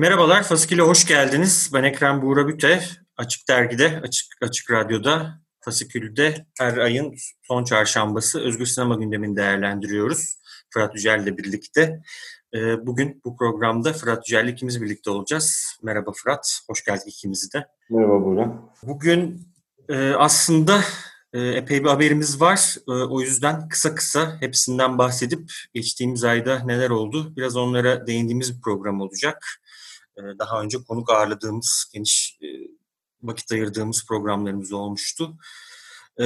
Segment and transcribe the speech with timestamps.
[0.00, 1.70] Merhabalar, Fasikül'e hoş geldiniz.
[1.74, 2.80] Ben Ekrem Buğra Büte.
[3.16, 10.36] Açık Dergi'de, Açık, Açık Radyo'da, Fasikül'de her ayın son çarşambası Özgür Sinema gündemini değerlendiriyoruz.
[10.70, 12.02] Fırat Yücel ile birlikte.
[12.54, 15.78] Ee, bugün bu programda Fırat Yücel ile ikimiz birlikte olacağız.
[15.82, 17.66] Merhaba Fırat, hoş geldik ikimizi de.
[17.90, 18.52] Merhaba Buğra.
[18.82, 19.46] Bugün
[19.88, 20.80] e, aslında
[21.32, 22.76] e, epey bir haberimiz var.
[22.88, 28.60] E, o yüzden kısa kısa hepsinden bahsedip geçtiğimiz ayda neler oldu biraz onlara değindiğimiz bir
[28.60, 29.60] program olacak.
[30.16, 32.46] E, daha önce konuk ağırladığımız, geniş e,
[33.22, 35.38] vakit ayırdığımız programlarımız olmuştu.
[36.20, 36.24] E,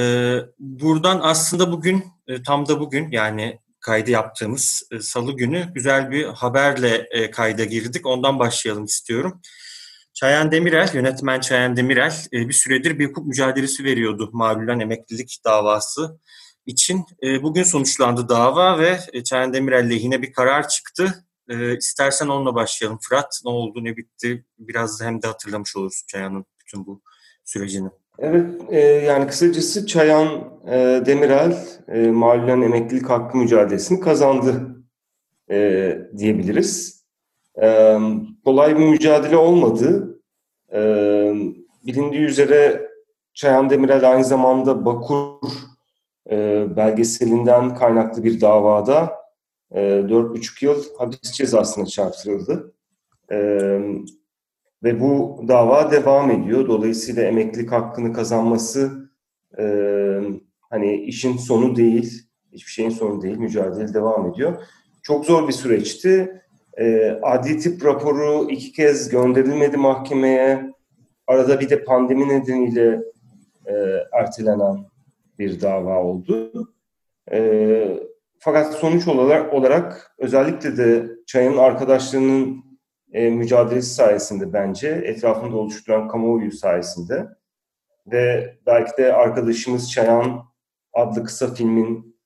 [0.59, 6.25] buradan aslında bugün, e, tam da bugün yani kaydı yaptığımız e, salı günü güzel bir
[6.25, 8.05] haberle kayda girdik.
[8.05, 9.41] Ondan başlayalım istiyorum.
[10.13, 16.19] Çayan Demirel, yönetmen Çayan Demirel bir süredir bir hukuk mücadelesi veriyordu mağlulen emeklilik davası
[16.65, 17.05] için.
[17.41, 21.25] Bugün sonuçlandı dava ve Çayan Demirel lehine bir karar çıktı.
[21.77, 22.99] İstersen onunla başlayalım.
[23.01, 27.01] Fırat ne oldu ne bitti biraz hem de hatırlamış oluruz Çayan'ın bütün bu
[27.43, 27.89] sürecini.
[28.19, 30.27] Evet, e, yani kısacası Çayan
[30.67, 31.57] e, Demirel
[31.87, 34.75] e, malulen emeklilik hakkı mücadelesini kazandı
[35.51, 37.03] e, diyebiliriz.
[37.61, 37.97] E,
[38.45, 40.19] kolay bir mücadele olmadı.
[40.73, 40.79] E,
[41.85, 42.89] bilindiği üzere
[43.33, 45.49] Çayan Demirel aynı zamanda Bakur
[46.31, 49.24] e, belgeselinden kaynaklı bir davada
[49.75, 52.73] e, 4,5 yıl hapis cezasına çarptırıldı.
[53.31, 53.37] E,
[54.83, 56.67] ve bu dava devam ediyor.
[56.67, 59.09] Dolayısıyla emeklilik hakkını kazanması
[59.59, 59.65] e,
[60.69, 64.63] hani işin sonu değil, hiçbir şeyin sonu değil, mücadele devam ediyor.
[65.03, 66.41] Çok zor bir süreçti.
[66.77, 70.73] E, adli tip raporu iki kez gönderilmedi mahkemeye.
[71.27, 73.03] Arada bir de pandemi nedeniyle
[73.65, 73.73] e,
[74.13, 74.77] ertelenen
[75.39, 76.51] bir dava oldu.
[77.31, 77.39] E,
[78.45, 82.63] fakat sonuç olarak, olarak özellikle de Çay'ın arkadaşlarının
[83.13, 87.27] e, mücadelesi sayesinde bence, etrafında oluşturan kamuoyu sayesinde
[88.07, 90.45] ve belki de arkadaşımız Çayan
[90.93, 92.17] adlı kısa filmin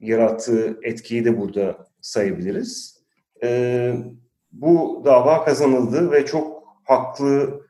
[0.00, 3.02] yarattığı etkiyi de burada sayabiliriz.
[3.42, 3.92] E,
[4.52, 7.62] bu dava kazanıldı ve çok haklı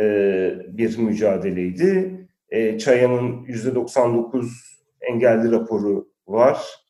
[0.00, 0.04] e,
[0.68, 2.20] bir mücadeleydi.
[2.48, 4.50] E, Çayan'ın %99
[5.00, 6.83] engelli raporu var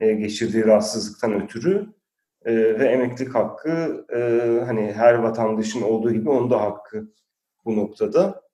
[0.00, 1.86] e, geçirdiği rahatsızlıktan ötürü
[2.44, 4.20] e, ve emeklilik hakkı e,
[4.64, 7.12] hani her vatandaşın olduğu gibi onun da hakkı
[7.64, 8.44] bu noktada.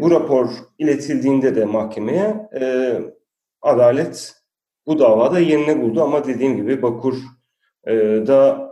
[0.00, 2.50] Bu rapor iletildiğinde de mahkemeye
[3.62, 4.34] adalet
[4.86, 7.16] bu davada yerine buldu ama dediğim gibi Bakur
[8.26, 8.70] da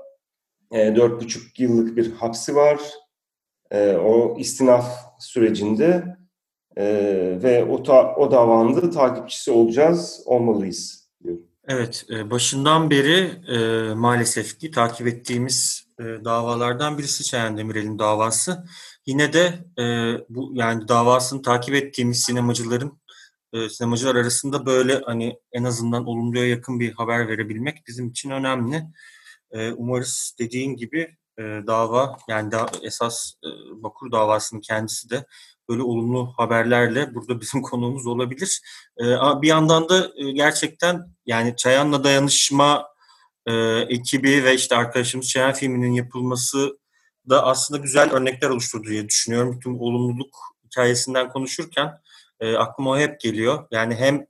[0.72, 2.80] dört buçuk yıllık bir hapsi var.
[4.04, 4.86] O istinaf
[5.18, 6.04] sürecinde
[6.76, 6.84] e,
[7.42, 11.03] ve o, ta, o davanın da takipçisi olacağız, olmalıyız.
[11.68, 18.64] Evet, e, başından beri e, maalesef ki takip ettiğimiz e, davalardan birisi Çayan Demirel'in davası.
[19.06, 19.64] Yine de
[20.28, 23.00] bu yani davasını takip ettiğimiz sinemacıların
[23.70, 28.82] sinemacılar arasında böyle hani en azından olumluya yakın bir haber verebilmek bizim için önemli.
[29.76, 33.48] Umarız dediğin gibi dava yani da, esas e,
[33.82, 35.26] Bakur davasının kendisi de
[35.68, 38.60] böyle olumlu haberlerle burada bizim konuğumuz olabilir.
[39.00, 39.04] E,
[39.42, 42.88] bir yandan da e, gerçekten yani Çayan'la dayanışma
[43.46, 43.52] e,
[43.88, 46.78] ekibi ve işte arkadaşımız Çayan filminin yapılması
[47.28, 49.52] da aslında güzel örnekler oluşturdu diye düşünüyorum.
[49.56, 51.92] Bütün olumluluk hikayesinden konuşurken
[52.40, 53.66] e, aklıma o hep geliyor.
[53.70, 54.26] Yani hem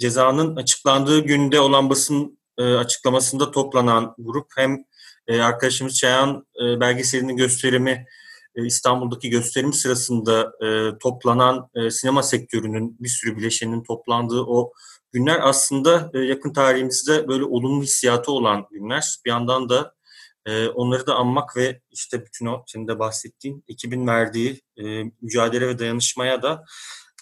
[0.00, 4.84] cezanın açıklandığı günde olan basın açıklamasında toplanan grup hem
[5.28, 8.06] arkadaşımız Çayan belgeselinin gösterimi
[8.54, 14.72] e, İstanbul'daki gösterim sırasında e, toplanan e, sinema sektörünün bir sürü bileşenin toplandığı o
[15.12, 19.16] günler aslında yakın tarihimizde böyle olumlu hissiyatı olan günler.
[19.24, 19.94] Bir yandan da
[20.74, 24.60] onları da anmak ve işte bütün o senin de bahsettiğin ekibin verdiği
[25.20, 26.64] mücadele ve dayanışmaya da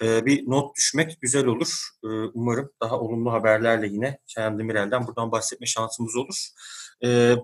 [0.02, 1.88] bir not düşmek güzel olur.
[2.34, 6.48] Umarım daha olumlu haberlerle yine Şayan Demirel'den buradan bahsetme şansımız olur.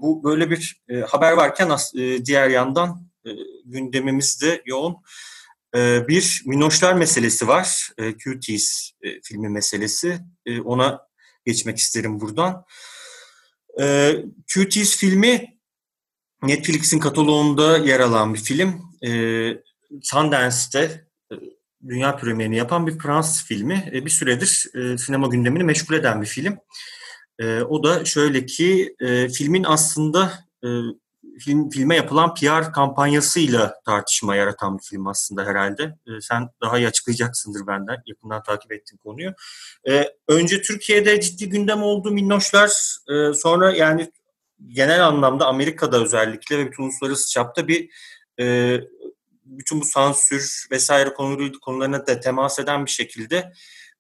[0.02, 1.70] Bu böyle bir haber varken
[2.24, 3.30] diğer yandan e,
[3.64, 4.96] gündemimizde yoğun
[5.76, 7.90] e, bir Minoşlar meselesi var.
[7.98, 8.16] E,
[9.02, 10.20] e, filmi meselesi.
[10.64, 11.00] Ona
[11.46, 12.64] geçmek isterim buradan.
[13.80, 14.14] E,
[14.96, 15.58] filmi
[16.42, 18.82] Netflix'in kataloğunda yer alan bir film.
[19.06, 19.10] E,
[21.88, 23.90] dünya premierini yapan bir Fransız filmi.
[23.92, 24.66] Bir süredir
[24.98, 26.58] sinema gündemini meşgul eden bir film.
[27.68, 28.96] O da şöyle ki
[29.34, 30.44] filmin aslında
[31.38, 35.82] film filme yapılan PR kampanyasıyla tartışma yaratan bir film aslında herhalde.
[35.82, 37.96] E, sen daha iyi açıklayacaksındır benden.
[38.06, 39.32] Yakından takip ettiğin konuyu.
[39.88, 42.96] E, önce Türkiye'de ciddi gündem oldu minnoşlar.
[43.10, 44.10] E, sonra yani
[44.68, 47.90] genel anlamda Amerika'da özellikle ve bütün uluslararası çapta bir
[48.40, 48.78] e,
[49.44, 53.52] bütün bu sansür vesaire konuları, konularına da temas eden bir şekilde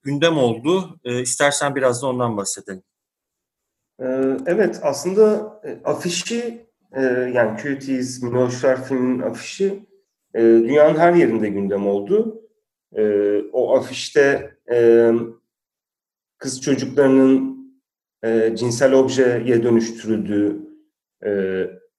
[0.02, 1.00] gündem oldu.
[1.04, 2.82] E, istersen biraz da ondan bahsedelim.
[4.46, 5.52] Evet, aslında
[5.84, 6.66] afişi
[6.96, 7.02] e,
[7.34, 9.86] yani Cuties, Minoşlar filminin afişi
[10.34, 12.42] e, dünyanın her yerinde gündem oldu.
[12.96, 13.02] E,
[13.52, 15.10] o afişte e,
[16.38, 17.54] kız çocuklarının
[18.24, 20.60] e, cinsel objeye dönüştürüldüğü
[21.26, 21.30] e,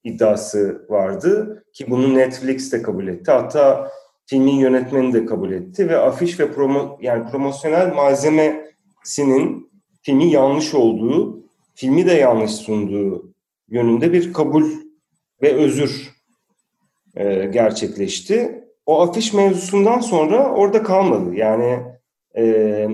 [0.03, 3.31] iddiası vardı ki bunu Netflix de kabul etti.
[3.31, 3.91] Hatta
[4.25, 9.71] filmin yönetmeni de kabul etti ve afiş ve promo yani promosyonel malzemesinin
[10.01, 11.43] filmi yanlış olduğu,
[11.75, 13.33] filmi de yanlış sunduğu
[13.69, 14.84] yönünde bir kabul
[15.41, 16.15] ve özür
[17.15, 18.65] e, gerçekleşti.
[18.85, 21.35] O afiş mevzusundan sonra orada kalmadı.
[21.35, 21.83] Yani
[22.37, 22.87] e,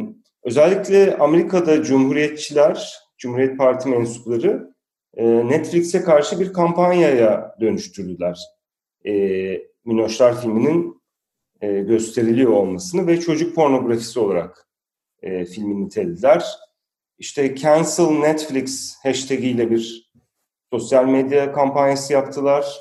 [0.44, 4.74] özellikle Amerika'da Cumhuriyetçiler, Cumhuriyet Parti mensupları
[5.14, 8.40] e, Netflix'e karşı bir kampanyaya dönüştürdüler.
[9.06, 9.12] E,
[9.86, 11.02] Minoşlar filminin
[11.62, 14.68] e, gösteriliyor olmasını ve çocuk pornografisi olarak
[15.22, 16.46] e, filmi nitelediler.
[17.20, 20.11] İşte cancel Netflix hashtag ile bir
[20.72, 22.80] sosyal medya kampanyası yaptılar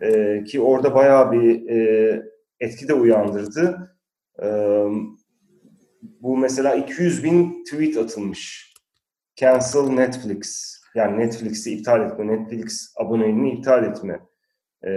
[0.00, 2.22] e, ki orada bayağı bir e,
[2.60, 3.96] etki de uyandırdı.
[4.42, 4.48] E,
[6.02, 8.74] bu mesela 200 bin tweet atılmış.
[9.36, 10.76] Cancel Netflix.
[10.94, 14.20] Yani Netflix'i iptal etme, Netflix aboneliğini iptal etme
[14.86, 14.90] e,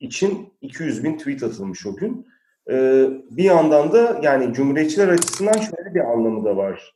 [0.00, 2.26] için 200 bin tweet atılmış o gün.
[2.70, 6.94] E, bir yandan da yani Cumhuriyetçiler açısından şöyle bir anlamı da var.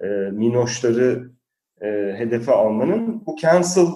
[0.00, 1.33] E, minoşları
[1.82, 3.86] e, hedefe almanın bu cancel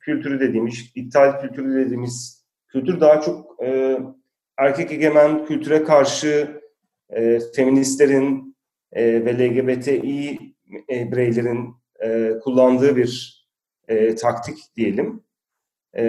[0.00, 3.98] kültürü dediğimiz, iptal kültürü dediğimiz kültür daha çok e,
[4.58, 6.62] erkek egemen kültüre karşı
[7.10, 8.56] e, feministlerin
[8.92, 10.38] e, ve LGBTİ
[10.90, 13.42] e, bireylerin e, kullandığı bir
[13.88, 15.24] e, taktik diyelim.
[15.96, 16.04] E,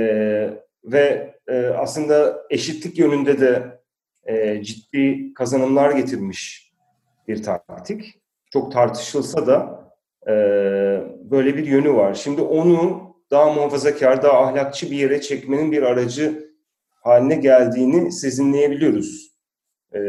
[0.84, 3.80] ve e, aslında eşitlik yönünde de
[4.26, 6.74] e, ciddi kazanımlar getirmiş
[7.28, 8.22] bir taktik.
[8.52, 9.83] Çok tartışılsa da
[10.28, 10.34] e,
[11.32, 12.14] böyle bir yönü var.
[12.14, 16.54] Şimdi onu daha muhafazakar, daha ahlakçı bir yere çekmenin bir aracı
[16.90, 19.34] haline geldiğini sezinleyebiliyoruz.
[19.96, 20.00] E,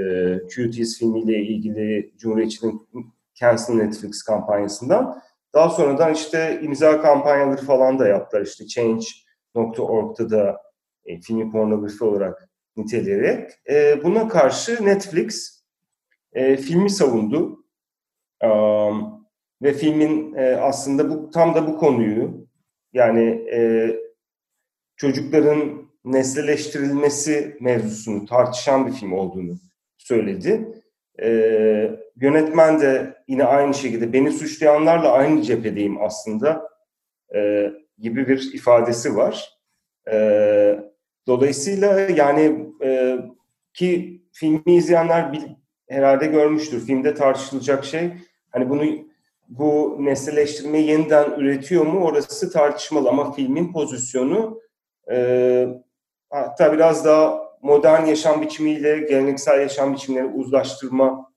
[0.49, 2.88] Cuties filmiyle ilgili Cumhuriyetçinin
[3.34, 5.22] Cancel Netflix kampanyasından.
[5.55, 8.43] Daha sonradan işte imza kampanyaları falan da yaptılar.
[8.43, 10.62] İşte Change.org'da da
[11.05, 13.50] e, filmi pornografi olarak niteleyerek.
[13.70, 15.62] E, buna karşı Netflix
[16.32, 17.64] e, filmi savundu.
[18.44, 19.24] Um,
[19.62, 22.46] ve filmin e, aslında bu tam da bu konuyu
[22.92, 23.90] yani e,
[24.96, 29.58] çocukların nesneleştirilmesi mevzusunu tartışan bir film olduğunu
[29.98, 30.82] söyledi.
[31.22, 31.28] E,
[32.16, 36.68] yönetmen de yine aynı şekilde beni suçlayanlarla aynı cephedeyim aslında
[37.34, 39.58] e, gibi bir ifadesi var.
[40.12, 40.78] E,
[41.26, 43.18] dolayısıyla yani e,
[43.75, 45.42] ki filmi izleyenler bil,
[45.88, 46.87] herhalde görmüştür.
[46.87, 48.12] Filmde tartışılacak şey
[48.50, 48.84] hani bunu
[49.48, 54.60] bu nesneleştirmeyi yeniden üretiyor mu orası tartışmalı ama filmin pozisyonu
[55.10, 55.68] e,
[56.30, 61.32] hatta biraz daha modern yaşam biçimiyle geleneksel yaşam biçimleri uzlaştırma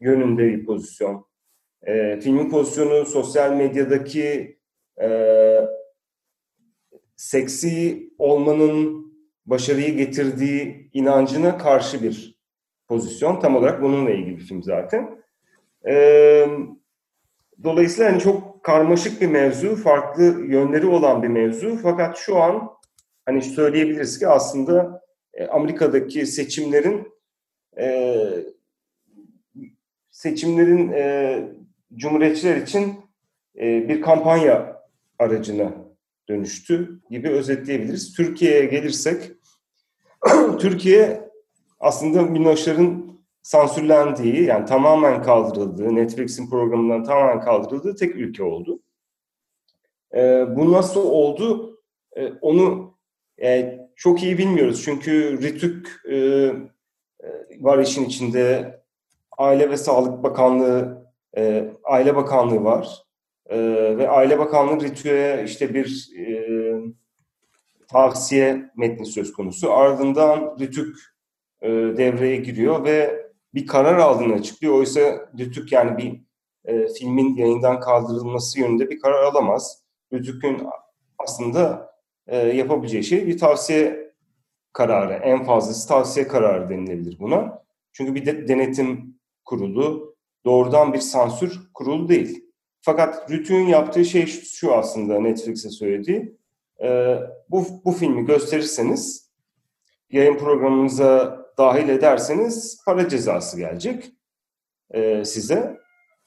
[0.00, 1.26] yönünde bir pozisyon.
[1.86, 4.58] E, filmin pozisyonu sosyal medyadaki
[5.02, 5.08] e,
[7.16, 9.08] seksi olmanın
[9.46, 12.38] başarıyı getirdiği inancına karşı bir
[12.88, 13.40] pozisyon.
[13.40, 15.18] Tam olarak bununla ilgili bir film zaten.
[15.84, 16.77] Evet
[17.64, 21.78] Dolayısıyla hani çok karmaşık bir mevzu, farklı yönleri olan bir mevzu.
[21.82, 22.70] Fakat şu an
[23.26, 25.02] hani söyleyebiliriz ki aslında
[25.34, 27.12] e, Amerika'daki seçimlerin
[27.78, 28.16] e,
[30.10, 31.38] seçimlerin e,
[31.96, 32.94] cumhuriyetçiler için
[33.58, 34.82] e, bir kampanya
[35.18, 35.72] aracına
[36.28, 38.12] dönüştü gibi özetleyebiliriz.
[38.12, 39.32] Türkiye'ye gelirsek,
[40.58, 41.28] Türkiye
[41.80, 43.07] aslında Minoşlar'ın
[43.48, 48.80] sansürlendiği yani tamamen kaldırıldığı, Netflix'in programından tamamen kaldırıldığı tek ülke oldu.
[50.14, 51.78] E, bu nasıl oldu?
[52.16, 52.94] E, onu
[53.42, 54.82] e, çok iyi bilmiyoruz.
[54.84, 56.52] Çünkü RİTÜK e, e,
[57.60, 58.78] var işin içinde.
[59.38, 63.04] Aile ve Sağlık Bakanlığı, e, Aile Bakanlığı var.
[63.46, 63.58] e,
[63.98, 66.26] ve Aile Bakanlığı Ritü'ye işte bir e,
[67.88, 69.72] tavsiye metni söz konusu.
[69.72, 70.96] Ardından Ritük
[71.62, 74.74] e, devreye giriyor ve bir karar aldığını açıklıyor.
[74.74, 76.20] Oysa Rütük yani bir
[76.64, 79.82] e, filmin yayından kaldırılması yönünde bir karar alamaz.
[80.12, 80.66] Rütük'ün
[81.18, 81.92] aslında
[82.26, 84.12] e, yapabileceği şey bir tavsiye
[84.72, 85.12] kararı.
[85.12, 87.62] En fazlası tavsiye kararı denilebilir buna.
[87.92, 92.44] Çünkü bir de denetim kurulu doğrudan bir sansür kurulu değil.
[92.80, 96.38] Fakat Rütük'ün yaptığı şey şu aslında Netflix'e söylediği.
[96.82, 99.30] E, bu, bu filmi gösterirseniz
[100.10, 104.12] yayın programınıza dahil ederseniz para cezası gelecek
[104.90, 105.78] e, size.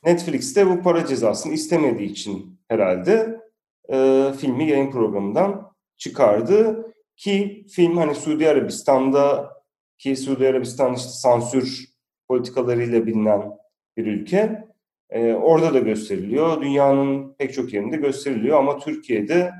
[0.05, 3.41] Netflix de bu para cezasını istemediği için herhalde
[3.89, 6.87] e, filmi yayın programından çıkardı.
[7.15, 9.53] Ki film hani Suudi Arabistan'da
[9.97, 11.85] ki Suudi Arabistan işte sansür
[12.27, 13.51] politikalarıyla bilinen
[13.97, 14.67] bir ülke.
[15.09, 16.61] E, orada da gösteriliyor.
[16.61, 19.51] Dünyanın pek çok yerinde gösteriliyor ama Türkiye'de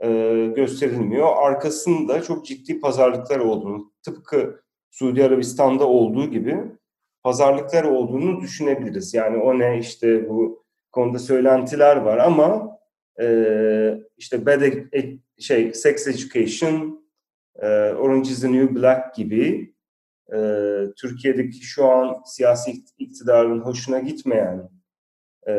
[0.00, 0.08] e,
[0.56, 1.28] gösterilmiyor.
[1.36, 6.58] Arkasında çok ciddi pazarlıklar olduğunu, tıpkı Suudi Arabistan'da olduğu gibi
[7.22, 9.14] pazarlıklar olduğunu düşünebiliriz.
[9.14, 12.78] Yani o ne işte bu konuda söylentiler var ama
[13.20, 13.26] e,
[14.16, 17.04] işte bad e, şey sex education,
[17.56, 19.74] e, Orange is the New Black gibi
[20.34, 20.38] e,
[20.96, 24.70] Türkiye'deki şu an siyasi iktidarın hoşuna gitmeyen
[25.48, 25.54] e,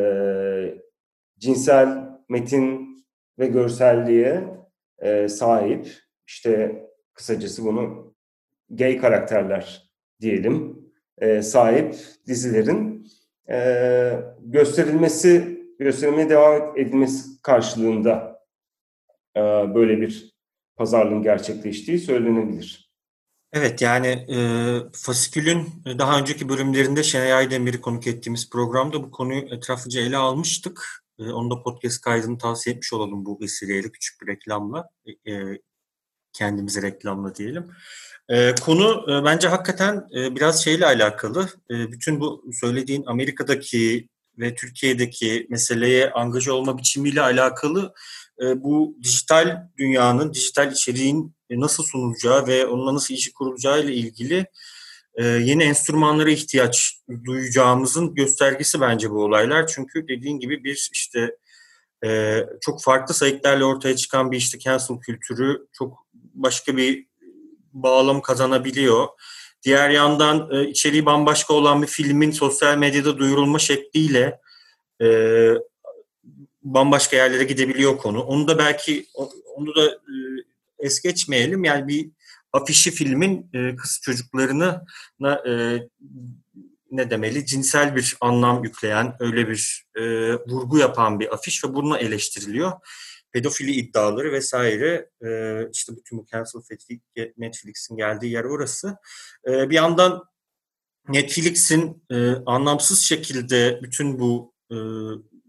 [1.40, 2.94] cinsel metin
[3.40, 4.44] ve görselliğe
[5.00, 5.88] e, sahip
[6.28, 8.13] işte kısacası bunu
[8.78, 9.90] gay karakterler
[10.22, 10.84] diyelim
[11.18, 11.96] e, sahip
[12.28, 13.08] dizilerin
[13.52, 18.40] e, gösterilmesi, gösterilmeye devam edilmesi karşılığında
[19.38, 19.42] e,
[19.76, 20.34] böyle bir
[20.76, 22.94] pazarlığın gerçekleştiği söylenebilir.
[23.54, 24.38] Evet yani e,
[24.94, 31.04] Fasikül'ün daha önceki bölümlerinde Şenay Aydemir'i konuk ettiğimiz programda bu konuyu etraflıca ele almıştık.
[31.20, 34.90] E, onu da podcast kaydını tavsiye etmiş olalım bu vesileyle küçük bir reklamla.
[35.28, 35.32] E,
[36.34, 37.68] kendimize reklamla diyelim.
[38.30, 41.50] E, konu e, bence hakikaten e, biraz şeyle alakalı.
[41.72, 44.10] E, bütün bu söylediğin Amerika'daki
[44.40, 47.94] ve Türkiye'deki meseleye angaja olma biçimiyle alakalı
[48.42, 54.46] e, bu dijital dünyanın, dijital içeriğin nasıl sunulacağı ve onunla nasıl işi kurulacağı ile ilgili
[55.16, 59.68] e, yeni enstrümanlara ihtiyaç duyacağımızın göstergesi bence bu olaylar.
[59.68, 61.36] Çünkü dediğin gibi bir işte
[62.06, 66.03] e, çok farklı sayıklarla ortaya çıkan bir işte cancel kültürü çok
[66.34, 67.08] başka bir
[67.74, 69.08] bağlam kazanabiliyor.
[69.64, 74.40] Diğer yandan e, içeriği bambaşka olan bir filmin sosyal medyada duyurulma şekliyle
[75.02, 75.08] e,
[76.64, 78.22] bambaşka yerlere gidebiliyor konu.
[78.22, 79.06] Onu da belki
[79.56, 80.16] onu da e,
[80.80, 81.64] es geçmeyelim.
[81.64, 82.10] Yani bir
[82.54, 84.86] afişi filmin e, kız çocuklarını
[85.48, 85.78] e,
[86.92, 91.98] ne demeli cinsel bir anlam yükleyen öyle bir e, vurgu yapan bir afiş ve bununla
[91.98, 92.72] eleştiriliyor
[93.34, 96.60] pedofili iddiaları vesaire e, işte bütün bu cancel
[97.38, 98.98] Netflix'in geldiği yer orası.
[99.48, 100.24] E, bir yandan
[101.10, 104.78] Netflix'in e, anlamsız şekilde bütün bu e,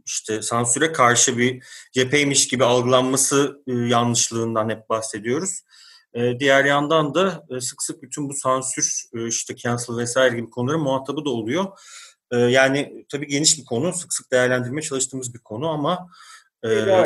[0.06, 5.60] işte sansüre karşı bir cepheymiş gibi algılanması e, yanlışlığından hep bahsediyoruz.
[6.14, 10.50] E, diğer yandan da e, sık sık bütün bu sansür, e, işte cancel vesaire gibi
[10.50, 11.66] konuların muhatabı da oluyor.
[12.30, 16.08] E, yani tabii geniş bir konu, sık sık değerlendirmeye çalıştığımız bir konu ama
[16.64, 17.04] ee,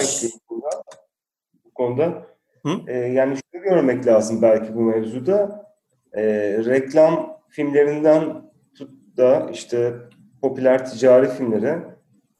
[1.64, 2.26] bu konuda.
[2.62, 2.70] Hı?
[2.86, 5.66] Ee, yani şunu görmek lazım belki bu mevzuda.
[6.12, 6.24] Ee,
[6.64, 9.94] reklam filmlerinden tut da işte
[10.42, 11.82] popüler ticari filmlere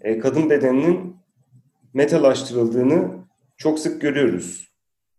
[0.01, 1.17] e, kadın bedeninin
[1.95, 3.09] metalaştırıldığını
[3.57, 4.69] çok sık görüyoruz.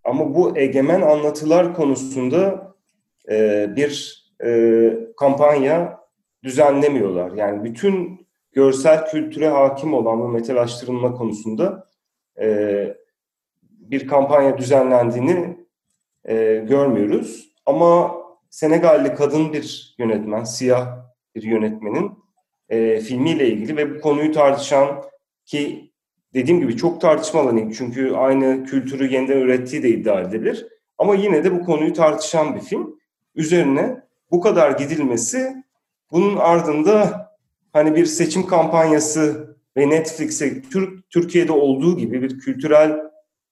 [0.03, 2.73] Ama bu egemen anlatılar konusunda
[3.31, 5.99] e, bir e, kampanya
[6.43, 7.31] düzenlemiyorlar.
[7.31, 11.88] Yani bütün görsel kültüre hakim olan bu metalaştırılma konusunda
[13.61, 15.57] bir kampanya düzenlendiğini
[16.25, 17.53] e, görmüyoruz.
[17.65, 18.19] Ama
[18.49, 21.05] Senegalli kadın bir yönetmen, siyah
[21.35, 22.11] bir yönetmenin
[22.69, 25.03] e, filmiyle ilgili ve bu konuyu tartışan
[25.45, 25.91] ki
[26.33, 30.67] dediğim gibi çok tartışma alanı çünkü aynı kültürü yeniden ürettiği de iddia edilebilir.
[30.97, 32.99] Ama yine de bu konuyu tartışan bir film.
[33.35, 35.63] Üzerine bu kadar gidilmesi
[36.11, 37.27] bunun ardında
[37.73, 42.99] hani bir seçim kampanyası ve Netflix'e Türk Türkiye'de olduğu gibi bir kültürel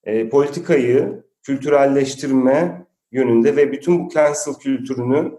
[0.04, 5.32] e, politikayı kültürelleştirme yönünde ve bütün bu cancel kültürünü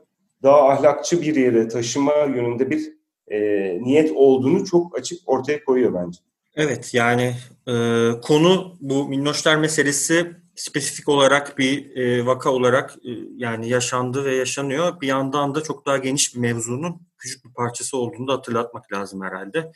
[0.44, 2.94] daha ahlakçı bir yere taşıma yönünde bir
[3.28, 3.40] e,
[3.82, 6.20] niyet olduğunu çok açık ortaya koyuyor bence.
[6.56, 7.34] Evet yani
[7.68, 7.74] e,
[8.22, 15.02] konu bu minnoşlar meselesi spesifik olarak bir e, vaka olarak e, yani yaşandı ve yaşanıyor.
[15.02, 19.22] Bir yandan da çok daha geniş bir mevzunun küçük bir parçası olduğunu da hatırlatmak lazım
[19.22, 19.72] herhalde.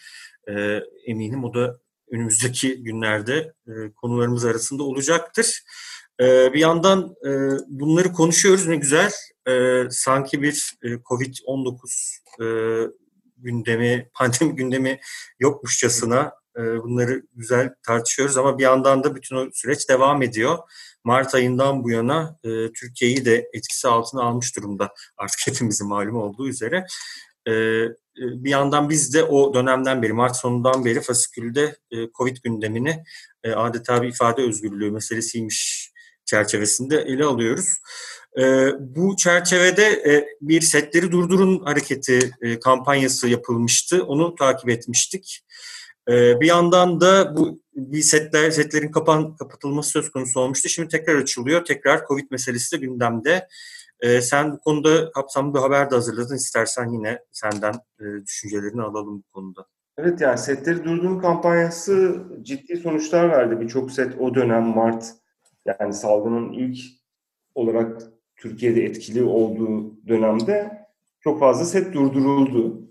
[0.50, 1.80] E, eminim o da
[2.12, 5.64] önümüzdeki günlerde e, konularımız arasında olacaktır.
[6.22, 7.30] E, bir yandan e,
[7.68, 9.12] bunları konuşuyoruz ne güzel.
[9.48, 12.48] E, sanki bir e, Covid-19 e,
[13.38, 15.00] gündemi, pandemi gündemi
[15.40, 20.58] yokmuşçasına bunları güzel tartışıyoruz ama bir yandan da bütün o süreç devam ediyor.
[21.04, 26.48] Mart ayından bu yana e, Türkiye'yi de etkisi altına almış durumda artık hepimizin malum olduğu
[26.48, 26.86] üzere.
[27.46, 32.38] E, e, bir yandan biz de o dönemden beri, Mart sonundan beri fasikülde e, Covid
[32.44, 33.04] gündemini
[33.56, 35.92] adeta bir ifade özgürlüğü meselesiymiş
[36.26, 37.68] çerçevesinde ele alıyoruz.
[38.40, 44.04] E, bu çerçevede e, bir setleri durdurun hareketi e, kampanyası yapılmıştı.
[44.04, 45.44] Onu takip etmiştik.
[46.10, 50.70] E, bir yandan da bu bir setler setlerin kapan kapatılması söz konusu olmuştu.
[50.70, 51.66] Şimdi tekrar açılıyor.
[51.66, 53.48] Tekrar Covid meselesi de gündemde.
[54.00, 56.36] E, sen bu konuda kapsamlı bir haber de hazırladın.
[56.36, 59.66] İstersen yine senden e, düşüncelerini alalım bu konuda.
[59.98, 63.60] Evet yani setleri durdurun kampanyası ciddi sonuçlar verdi.
[63.62, 65.06] Birçok set o dönem Mart
[65.66, 66.80] yani salgının ilk
[67.56, 68.02] olarak
[68.36, 70.88] Türkiye'de etkili olduğu dönemde
[71.20, 72.82] çok fazla set durduruldu.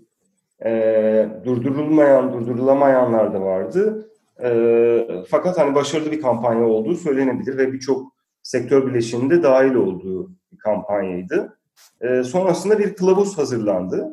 [0.65, 4.09] E, durdurulmayan, durdurulamayanlar da vardı.
[4.43, 10.57] E, fakat hani başarılı bir kampanya olduğu söylenebilir ve birçok sektör bileşiğinde dahil olduğu bir
[10.57, 11.57] kampanyaydı.
[12.01, 14.09] E, sonrasında bir kılavuz hazırlandı.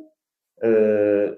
[0.64, 0.70] E,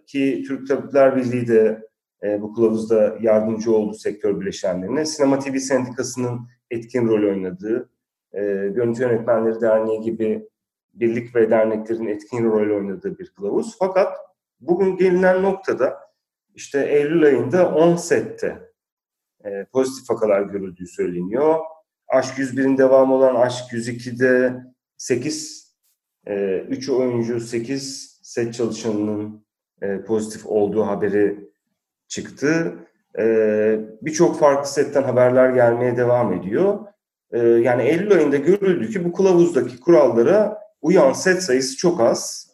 [0.06, 1.88] ki Türk Tabipler Birliği de
[2.22, 5.04] e, bu kılavuzda yardımcı oldu sektör bileşenlerine.
[5.04, 6.40] Sinema TV Sendikası'nın
[6.70, 7.90] etkin rol oynadığı,
[8.32, 8.40] e,
[8.74, 10.48] Görüntü Yönetmenleri Derneği gibi
[10.94, 13.76] birlik ve derneklerin etkin rol oynadığı bir kılavuz.
[13.78, 14.16] Fakat
[14.62, 16.00] bugün gelinen noktada
[16.54, 18.72] işte Eylül ayında 10 sette
[19.44, 21.58] e, pozitif vakalar görüldüğü söyleniyor.
[22.08, 24.54] Aşk 101'in devamı olan Aşk 102'de
[24.96, 25.72] 8
[26.26, 29.46] e, 3 oyuncu 8 set çalışanının
[29.82, 31.50] e, pozitif olduğu haberi
[32.08, 32.74] çıktı.
[33.18, 33.24] E,
[34.02, 36.78] Birçok farklı setten haberler gelmeye devam ediyor.
[37.30, 42.50] E, yani Eylül ayında görüldü ki bu kılavuzdaki kurallara uyan set sayısı çok az.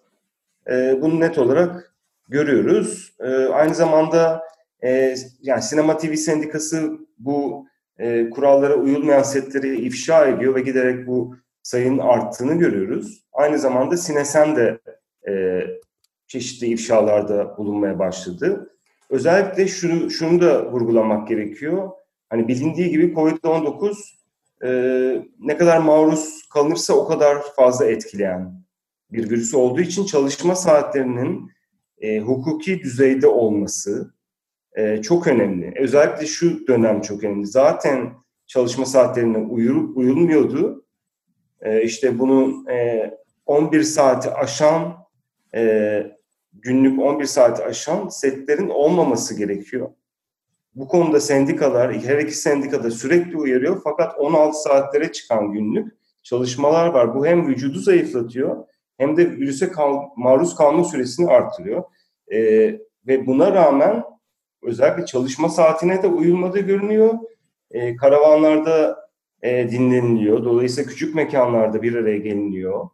[0.71, 1.88] E, bunu net olarak
[2.29, 3.13] görüyoruz.
[3.21, 4.43] E, aynı zamanda
[4.85, 7.67] e, yani Sinema TV Sendikası bu
[7.99, 13.25] e, kurallara uyulmayan setleri ifşa ediyor ve giderek bu sayının arttığını görüyoruz.
[13.33, 14.79] Aynı zamanda Sinesen de
[15.29, 15.63] e,
[16.27, 18.75] çeşitli ifşalarda bulunmaya başladı.
[19.11, 21.91] Özellikle şunu, şunu da vurgulamak gerekiyor.
[22.31, 23.97] Hani bilindiği gibi COVID-19
[24.65, 24.71] e,
[25.41, 28.63] ne kadar maruz kalınırsa o kadar fazla etkileyen
[29.13, 31.51] bir virüs olduğu için çalışma saatlerinin
[32.01, 34.15] e, hukuki düzeyde olması
[34.77, 35.75] e, çok önemli.
[35.77, 37.47] Özellikle şu dönem çok önemli.
[37.47, 38.13] Zaten
[38.47, 40.85] çalışma saatlerine uyul, uyulmuyordu.
[41.61, 43.11] E, işte bunun e,
[43.47, 44.97] 11 saati aşan
[45.55, 46.03] e,
[46.53, 49.91] günlük 11 saati aşan setlerin olmaması gerekiyor.
[50.75, 57.15] Bu konuda sendikalar, her iki sendikada sürekli uyarıyor fakat 16 saatlere çıkan günlük çalışmalar var.
[57.15, 58.65] Bu hem vücudu zayıflatıyor
[58.99, 61.85] hem de virüse kal, maruz kalma süresini artırıyor.
[62.33, 62.39] E,
[63.07, 64.05] ve buna rağmen
[64.63, 67.15] özellikle çalışma saatine de uyulmadığı görünüyor.
[67.71, 69.09] E, karavanlarda
[69.43, 70.45] e, dinleniliyor.
[70.45, 72.89] Dolayısıyla küçük mekanlarda bir araya geliniyor.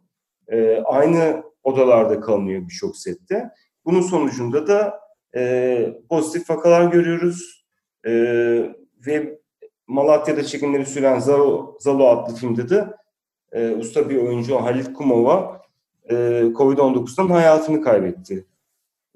[0.47, 3.49] E, aynı odalarda kalınıyor birçok sette.
[3.85, 4.99] Bunun sonucunda da
[5.35, 7.65] e, pozitif vakalar görüyoruz.
[8.05, 8.11] E,
[9.07, 9.39] ve
[9.87, 12.87] Malatya'da çekimleri süren Zalo, Zalo adlı filmde de
[13.51, 15.61] e, usta bir oyuncu Halit Kumova
[16.09, 16.15] e,
[16.55, 18.45] Covid-19'dan hayatını kaybetti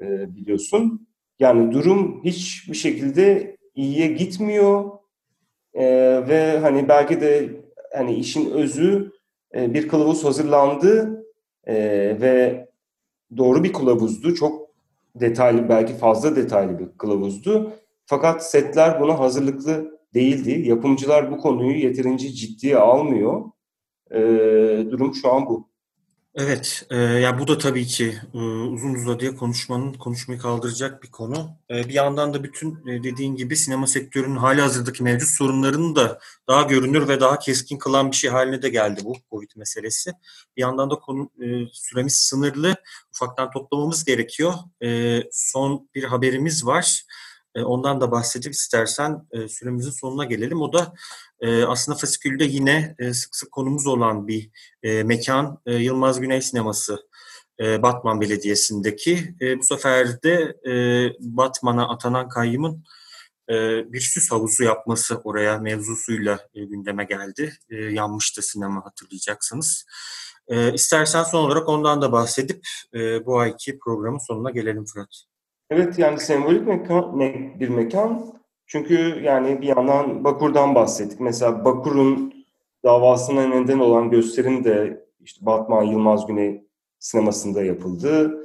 [0.01, 1.07] e, biliyorsun.
[1.39, 4.91] Yani durum hiçbir şekilde iyiye gitmiyor
[5.73, 5.85] e,
[6.27, 7.49] ve hani belki de
[7.93, 9.11] hani işin özü
[9.55, 11.23] e, bir kılavuz hazırlandı
[11.67, 11.75] e,
[12.21, 12.67] ve
[13.37, 14.35] doğru bir kılavuzdu.
[14.35, 14.69] Çok
[15.15, 17.73] detaylı belki fazla detaylı bir kılavuzdu.
[18.05, 20.69] Fakat setler buna hazırlıklı değildi.
[20.69, 23.51] Yapımcılar bu konuyu yeterince ciddiye almıyor.
[24.11, 24.19] E,
[24.91, 25.68] durum şu an bu.
[26.35, 31.57] Evet, e, ya bu da tabii ki e, uzun uzadıya konuşmanın konuşmayı kaldıracak bir konu.
[31.71, 36.19] E, bir yandan da bütün e, dediğin gibi sinema sektörünün hali hazırdaki mevcut sorunlarını da
[36.47, 40.11] daha görünür ve daha keskin kılan bir şey haline de geldi bu Covid meselesi.
[40.57, 42.75] Bir yandan da konu e, süremiz sınırlı,
[43.15, 44.53] ufaktan toplamamız gerekiyor.
[44.83, 47.03] E, son bir haberimiz var.
[47.59, 50.61] E, ondan da bahsedip istersen e, süremizin sonuna gelelim.
[50.61, 50.93] O da
[51.39, 54.49] e, aslında fasikülde yine sık sık konumuz olan bir
[55.03, 57.09] mekan Yılmaz Güney Sineması
[57.59, 59.35] Batman Belediyesi'ndeki.
[59.59, 60.55] Bu sefer de
[61.19, 62.83] Batman'a atanan kayyımın
[63.93, 67.53] bir süs havuzu yapması oraya mevzusuyla gündeme geldi.
[67.69, 69.85] Yanmıştı sinema hatırlayacaksınız.
[70.73, 72.61] İstersen son olarak ondan da bahsedip
[73.25, 75.28] bu ayki programın sonuna gelelim Fırat.
[75.69, 77.19] Evet yani sembolik mekan,
[77.59, 78.33] bir mekan
[78.67, 81.19] Çünkü yani bir yandan Bakur'dan bahsettik.
[81.19, 82.33] Mesela Bakur'un
[82.83, 86.63] davasına neden olan gösterim de işte Batman Yılmaz Güney
[86.99, 88.39] sinemasında yapıldı.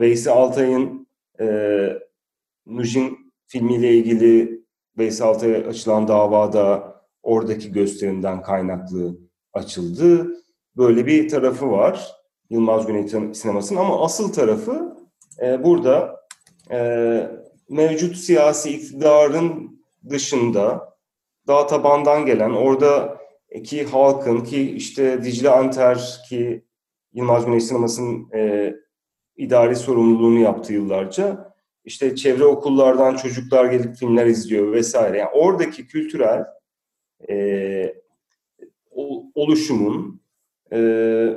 [0.00, 1.08] Veysi Altay'ın
[1.40, 1.46] e,
[2.66, 4.62] Nujin filmiyle ilgili
[4.98, 9.18] Veysi Altay'a açılan davada oradaki gösterimden kaynaklı
[9.52, 10.26] açıldı.
[10.76, 12.16] Böyle bir tarafı var
[12.50, 14.96] Yılmaz Güney sinemasının ama asıl tarafı
[15.42, 16.25] e, burada
[17.68, 20.96] mevcut siyasi iktidarın dışında
[21.46, 23.18] daha tabandan gelen orada
[23.64, 26.64] ki halkın ki işte Dicle Anter ki
[27.12, 28.74] Yılmaz Güney sinemasının e,
[29.36, 31.52] idari sorumluluğunu yaptığı yıllarca
[31.84, 35.18] işte çevre okullardan çocuklar gelip filmler izliyor vesaire.
[35.18, 36.44] Yani oradaki kültürel
[37.28, 37.94] e,
[39.34, 40.20] oluşumun
[40.72, 40.78] e,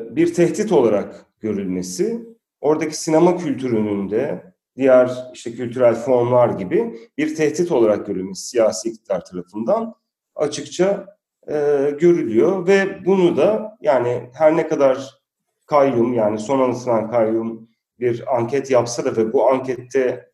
[0.10, 2.26] bir tehdit olarak görülmesi,
[2.62, 9.26] oradaki sinema kültürünün de diğer işte kültürel formlar gibi bir tehdit olarak görülmesi siyasi iktidar
[9.26, 9.96] tarafından
[10.36, 11.54] açıkça e,
[12.00, 15.20] görülüyor ve bunu da yani her ne kadar
[15.66, 20.30] kayyum yani son anlatılan kayyum bir anket yapsa da ve bu ankette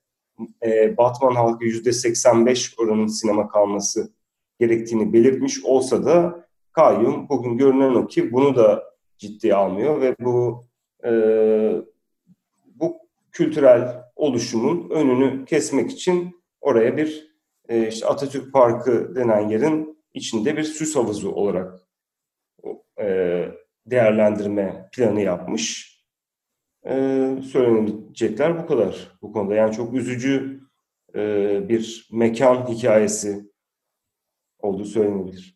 [0.65, 4.13] e, Batman halkı yüzde 85 oranın sinema kalması
[4.59, 8.83] gerektiğini belirtmiş olsa da kayyum bugün görünen o ki bunu da
[9.17, 10.63] ciddiye almıyor ve bu
[11.05, 11.11] e,
[12.65, 12.97] bu
[13.31, 17.35] kültürel oluşumun önünü kesmek için oraya bir
[17.69, 21.79] e, işte Atatürk Parkı denen yerin içinde bir süs havuzu olarak
[22.99, 23.45] e,
[23.85, 25.95] değerlendirme planı yapmış.
[26.85, 26.91] E,
[27.51, 29.55] söylenecekler bu kadar bu konuda.
[29.55, 30.61] Yani çok üzücü
[31.15, 33.51] e, bir mekan hikayesi
[34.59, 35.55] olduğu söylenebilir.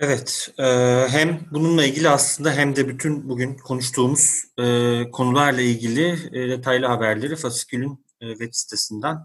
[0.00, 0.64] Evet, e,
[1.08, 4.64] hem bununla ilgili aslında hem de bütün bugün konuştuğumuz e,
[5.12, 9.16] konularla ilgili e, detaylı haberleri Fasikül'ün e, web sitesinden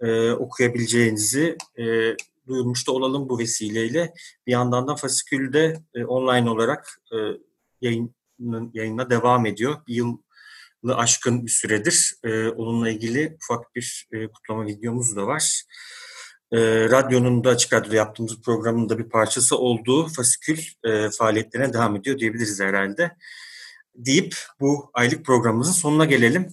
[0.00, 1.84] e, okuyabileceğinizi e,
[2.46, 4.12] duyurmuş da olalım bu vesileyle.
[4.46, 7.16] Bir yandan da Fasikül'de e, online olarak e,
[7.80, 8.14] yayın,
[8.74, 9.76] yayına devam ediyor.
[9.86, 12.14] Bir yılı aşkın bir süredir.
[12.24, 15.64] E, onunla ilgili ufak bir e, kutlama videomuz da var
[16.52, 16.58] e,
[16.90, 22.18] radyonun da Açık Radyo'da yaptığımız programın da bir parçası olduğu fasikül e, faaliyetlerine devam ediyor
[22.18, 23.16] diyebiliriz herhalde.
[23.94, 26.48] Deyip bu aylık programımızın sonuna gelelim.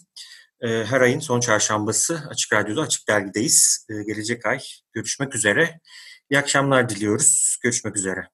[0.61, 3.87] E, her ayın son çarşambası Açık Radyo'da Açık Dergi'deyiz.
[3.89, 4.59] E, gelecek ay
[4.93, 5.79] görüşmek üzere.
[6.29, 7.57] İyi akşamlar diliyoruz.
[7.63, 8.27] Görüşmek üzere.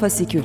[0.00, 0.44] Fasikül